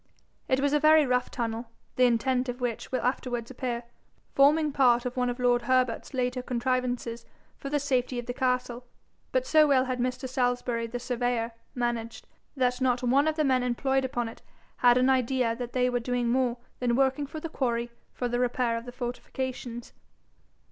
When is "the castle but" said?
8.25-9.45